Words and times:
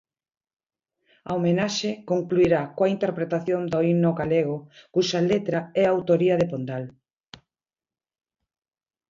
A 1.29 1.31
homenaxe 1.35 1.91
concluirá 2.11 2.61
coa 2.75 2.91
interpretación 2.95 3.61
do 3.71 3.79
Himno 3.87 4.11
galego, 4.19 4.57
cuxa 4.93 5.19
letra 5.31 5.59
é 5.81 5.83
autoría 5.87 6.35
de 6.37 6.49
Pondal. 6.51 6.85